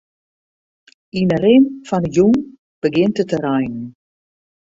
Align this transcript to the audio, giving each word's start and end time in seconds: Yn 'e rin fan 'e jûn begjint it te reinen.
Yn 1.19 1.33
'e 1.33 1.37
rin 1.43 1.63
fan 1.87 2.03
'e 2.05 2.09
jûn 2.15 2.35
begjint 2.81 3.21
it 3.21 3.27
te 3.31 3.37
reinen. 3.45 3.87